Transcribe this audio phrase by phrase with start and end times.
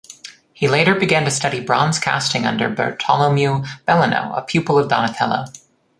[0.51, 5.45] He later began to study bronze casting under Bartolomeo Bellano, a pupil of Donatello.